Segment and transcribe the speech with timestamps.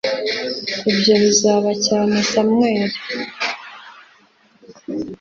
[0.91, 2.97] ibyo bibabaza cyane samweli